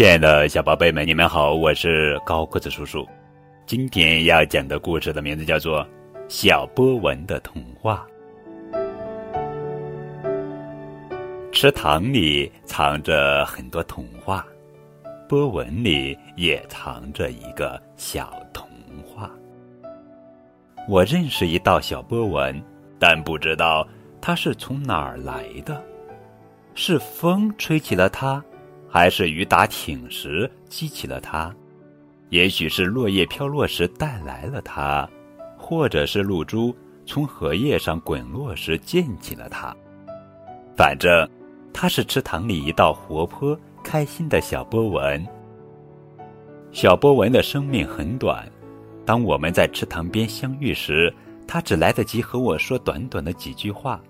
[0.00, 3.06] 亲爱的小宝贝们，你们好，我是高个子叔叔。
[3.66, 5.84] 今天要讲的故事的名字叫做
[6.26, 8.06] 《小波纹的童话》。
[11.52, 14.42] 池塘里藏着很多童话，
[15.28, 18.66] 波纹里也藏着一个小童
[19.06, 19.30] 话。
[20.88, 22.58] 我认识一道小波纹，
[22.98, 23.86] 但不知道
[24.18, 25.84] 它是从哪儿来的，
[26.74, 28.42] 是风吹起了它。
[28.90, 31.54] 还是雨打挺时激起了它，
[32.30, 35.08] 也许是落叶飘落时带来了它，
[35.56, 36.74] 或者是露珠
[37.06, 39.74] 从荷叶上滚落时溅起了它。
[40.76, 41.28] 反正，
[41.72, 45.24] 它是池塘里一道活泼开心的小波纹。
[46.72, 48.44] 小波纹的生命很短，
[49.06, 51.14] 当我们在池塘边相遇时，
[51.46, 54.00] 它只来得及和我说短短的几句话：“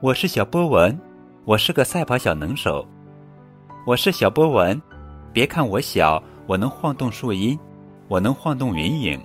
[0.00, 0.98] 我是小波纹，
[1.44, 2.86] 我是个赛跑小能手。”
[3.84, 4.80] 我是小波纹，
[5.32, 7.58] 别看我小，我能晃动树荫，
[8.06, 9.20] 我能晃动云影，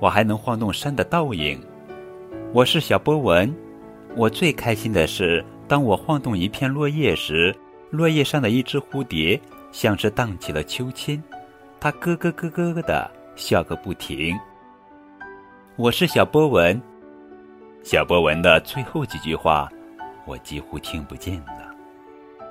[0.00, 1.62] 我还能晃动山的倒影。
[2.54, 3.54] 我是小波纹，
[4.16, 7.54] 我最开心的是，当我晃动一片落叶时，
[7.90, 9.38] 落叶上的一只蝴蝶
[9.72, 11.22] 像是荡起了秋千，
[11.78, 14.34] 它咯咯咯咯咯的笑个不停。
[15.76, 16.80] 我是小波纹，
[17.82, 19.68] 小波纹的最后几句话，
[20.24, 21.74] 我几乎听不见了。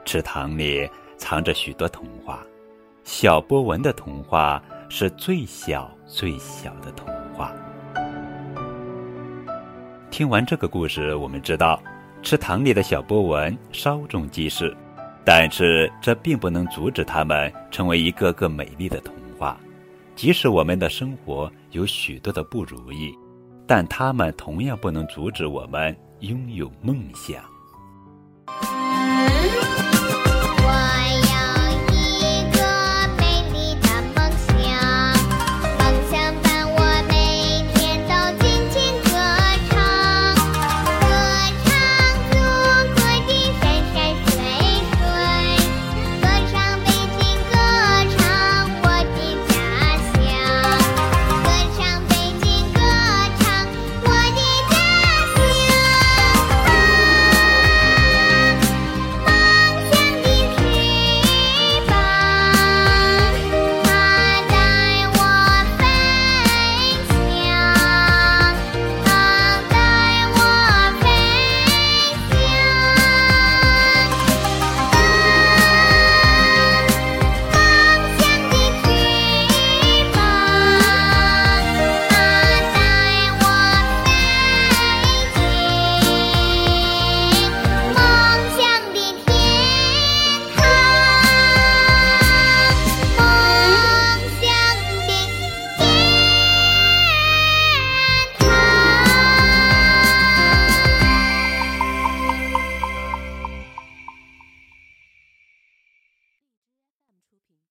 [0.06, 0.88] 池塘里。
[1.18, 2.46] 藏着许多童话，
[3.04, 7.54] 小波纹的童话是最小最小的童话。
[10.10, 11.82] 听完这个故事，我们知道，
[12.24, 14.76] 池塘里的小波纹稍纵即逝，
[15.26, 19.58] 但是这并不能阻止它们成为一个个美丽的童话。
[20.16, 23.14] 即使我们的生活有许多的不如意，
[23.68, 27.44] 但它们同样不能阻止我们拥有梦想。